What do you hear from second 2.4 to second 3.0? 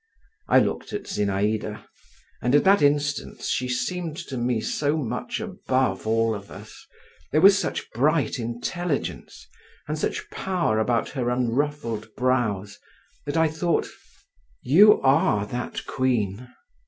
and at that